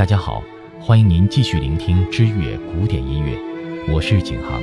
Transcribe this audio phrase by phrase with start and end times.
[0.00, 0.42] 大家好，
[0.80, 3.38] 欢迎您继续聆听知乐古典音乐，
[3.92, 4.58] 我是景航。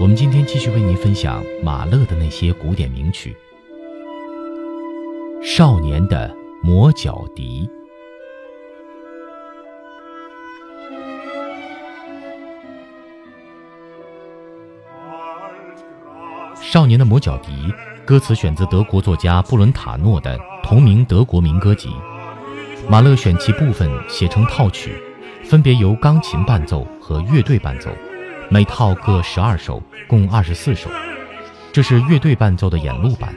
[0.00, 3.36] 我们今天继续为您分享马勒的那些古典名曲，
[5.46, 7.68] 《少年的魔角笛》。
[16.62, 17.52] 《少年的魔角笛》
[18.06, 21.90] 歌词选自德国作家布伦塔诺的同名德国民歌集。
[22.88, 24.92] 马勒选其部分写成套曲，
[25.44, 27.90] 分别由钢琴伴奏和乐队伴奏，
[28.50, 30.90] 每套各十二首，共二十四首。
[31.72, 33.34] 这是乐队伴奏的演录版。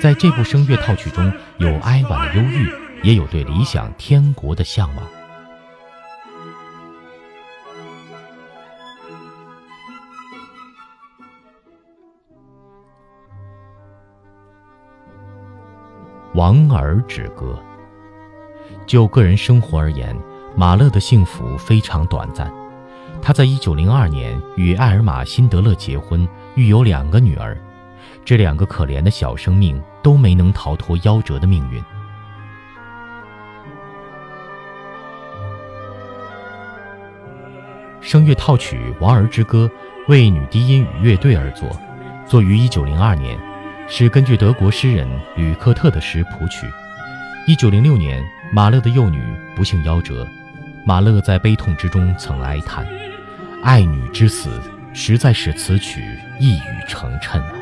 [0.00, 2.68] 在这部声乐套曲中有哀婉的忧郁，
[3.02, 5.06] 也有对理想天国的向往。
[16.34, 17.56] 王儿之歌。
[18.86, 20.16] 就个人生活而言，
[20.56, 22.52] 马勒的幸福非常短暂。
[23.22, 27.56] 他在1902年与艾尔玛·辛德勒结婚，育有两个女儿。
[28.24, 31.82] 这两个可怜的小生命都没能逃脱夭折的命运。
[38.00, 39.68] 声乐套曲《王儿之歌》
[40.08, 41.68] 为女低音与乐队而作，
[42.26, 43.38] 作于1902年。
[43.88, 46.66] 是根据德国诗人吕克特的诗谱曲。
[47.46, 48.20] 一九零六年，
[48.52, 49.22] 马勒的幼女
[49.54, 50.26] 不幸夭折，
[50.84, 52.86] 马勒在悲痛之中曾哀叹
[53.62, 54.48] ：“爱女之死，
[54.94, 57.52] 实在是此曲一语成谶啊。”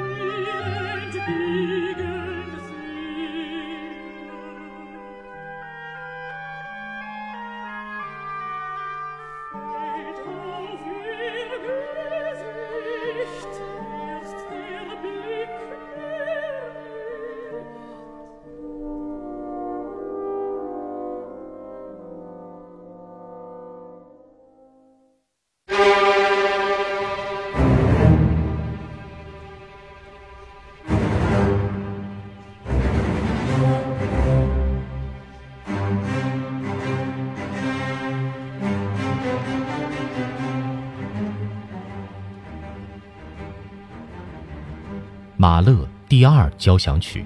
[45.44, 47.22] 马勒第二交响曲。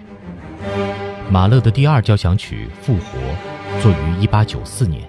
[1.31, 3.17] 马勒的第二交响曲《复活》
[3.81, 5.03] 作于1894年，《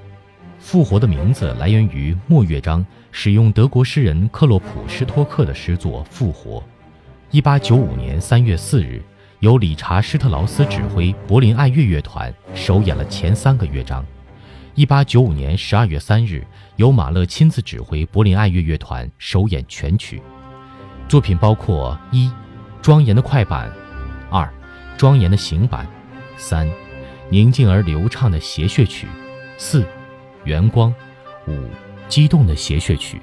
[0.59, 6.63] 复活》的名字来源于末乐章使用德国诗人克洛普施托克的诗作《复活》。
[7.41, 9.01] 1895年3月4日，
[9.39, 14.05] 由理查施特劳斯指挥柏林爱乐乐团首演了前三个乐章。
[14.75, 20.21] 1895年12月3日，由马勒亲自指挥柏林爱乐乐团首演全曲。
[21.07, 22.29] 作品包括一。
[22.89, 23.71] 庄严的快板，
[24.31, 24.51] 二，
[24.97, 25.87] 庄严的行板，
[26.37, 26.67] 三，
[27.29, 29.07] 宁静而流畅的谐谑曲，
[29.59, 29.85] 四，
[30.43, 30.91] 圆光，
[31.45, 31.69] 五，
[32.07, 33.21] 激动的谐谑曲。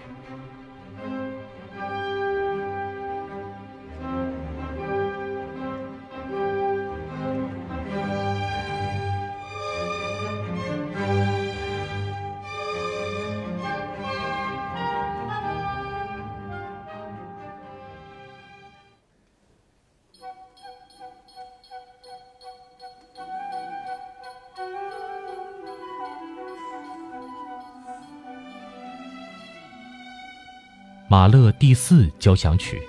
[31.09, 32.83] 马勒第四交响曲。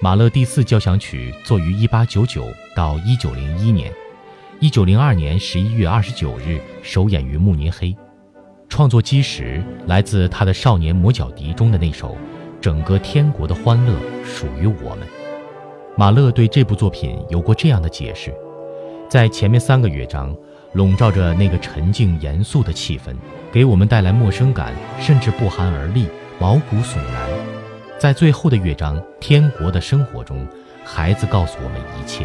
[0.00, 3.92] 马勒第四交响曲作于1899到1901年
[4.60, 7.94] ，1902年11月29日首演于慕尼黑。
[8.70, 12.16] 创作基石来自他的《少年魔角笛》中的那首
[12.58, 13.94] “整个天国的欢乐
[14.24, 15.06] 属于我们”。
[15.98, 18.34] 马勒对这部作品有过这样的解释：
[19.10, 20.34] 在前面三个乐章
[20.72, 23.14] 笼罩着那个沉静严肃的气氛，
[23.52, 26.06] 给我们带来陌生感，甚至不寒而栗。
[26.40, 27.28] 毛骨悚然，
[27.98, 30.48] 在最后的乐章《天国的生活》中，
[30.82, 32.24] 孩子告诉我们一切。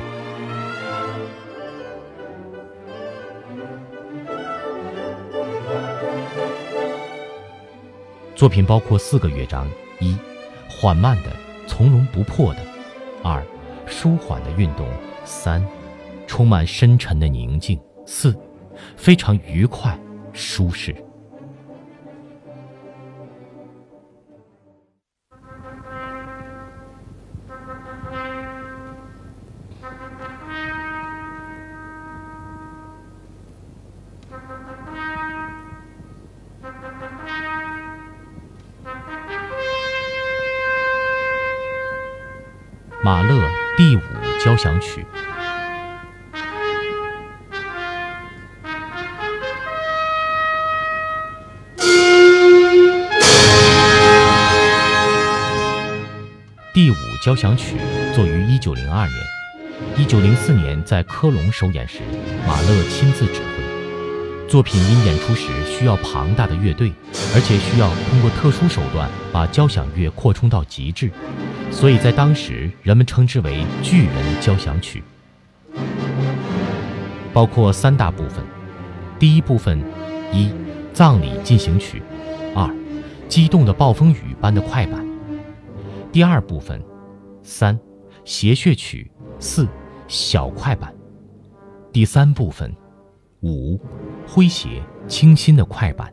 [8.35, 9.69] 作品包括四个乐章：
[9.99, 10.17] 一、
[10.69, 11.29] 缓慢的、
[11.67, 12.61] 从容不迫的；
[13.21, 13.43] 二、
[13.85, 14.87] 舒缓的运动；
[15.25, 15.61] 三、
[16.25, 18.33] 充满深沉的宁静；四、
[18.95, 19.99] 非常愉快、
[20.31, 20.95] 舒适。
[43.05, 43.39] 马勒
[43.77, 44.01] 第五
[44.43, 45.05] 交响曲。
[56.73, 57.75] 第五交响曲
[58.15, 59.19] 作于一九零二年
[59.99, 61.99] 一九零四年在科隆首演时
[62.47, 63.64] 马勒亲自指挥。
[64.47, 66.93] 作品因演出时需要庞大的乐队，
[67.33, 71.11] 而且需要通过特殊手段把交响乐扩充到极致，
[71.71, 75.03] 所以在当时人们称之为“巨人交响曲”。
[77.33, 78.45] 包括三大部分：
[79.19, 79.83] 第一部分，
[80.31, 80.49] 一
[80.93, 81.99] 葬礼进行曲；
[82.55, 82.69] 二
[83.27, 85.01] 激动的暴风雨般的快板；
[86.13, 86.81] 第二部分，
[87.43, 87.77] 三
[88.23, 89.05] 谐谑曲；
[89.39, 89.67] 四
[90.07, 90.89] 小快板；
[91.91, 92.73] 第三部分，
[93.45, 93.79] 五。
[94.27, 96.11] 诙谐、清新的快板。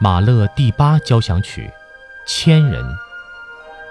[0.00, 1.62] 马勒第八交响曲，
[2.24, 2.84] 《千人》。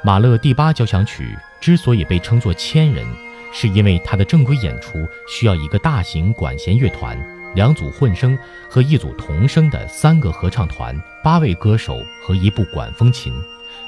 [0.01, 3.05] 马勒第八交响曲之所以被称作“千人”，
[3.51, 7.19] 是因为它的正规演出需要一个大型管弦乐团、
[7.55, 8.39] 两组混声
[8.69, 13.33] 和一组童声的三个合唱团、八位歌手和一部管风琴，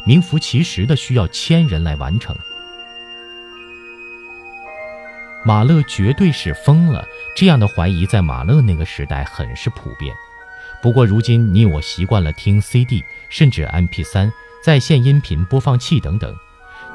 [0.06, 2.36] 名副其实的需要千人来完成。
[5.45, 10.13] 马勒绝对是疯了，这样的怀疑在马勒那个时代很是普遍。
[10.81, 14.31] 不过，如今你我习惯了听 CD，甚至 MP3、
[14.64, 16.34] 在线音频播放器等等。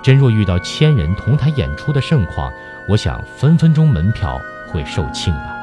[0.02, 2.50] 真若遇到千人同台演出的盛况，
[2.88, 4.40] 我想分分钟门票
[4.70, 5.54] 会售罄吧。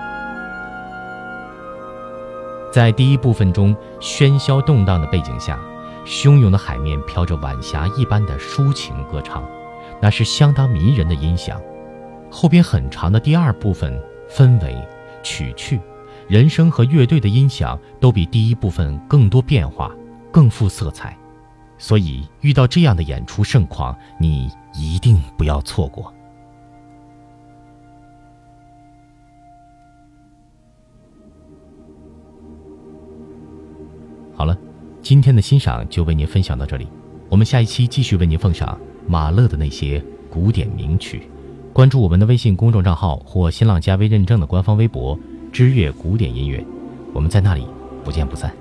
[2.72, 5.60] 在第一部分中喧嚣动荡的背景下，
[6.06, 9.44] 汹涌的海面飘着晚霞一般的抒情歌唱，
[10.00, 11.60] 那是相当迷人的音响。
[12.30, 14.78] 后边很长的第二部分氛围
[15.22, 15.82] 曲趣。
[16.28, 19.92] 人声和乐队的音响都比第一部分更多变化，
[20.32, 21.18] 更富色彩，
[21.78, 26.14] 所以遇到这样的演出盛况，你一定不要错过。
[34.34, 34.58] 好了，
[35.02, 36.88] 今天的欣赏就为您分享到这里，
[37.30, 41.30] 我们下一期继续为您奉上马勒的那些古典名曲。
[41.74, 45.18] 关注我们的微信公众账号或新浪加微认证的官方微博。
[45.52, 46.66] 知乐古典音乐，
[47.12, 47.68] 我们在那里
[48.06, 48.56] 不见不散。